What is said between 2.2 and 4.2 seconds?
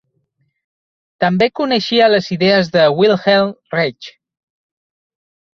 idees de Wilhelm Reich.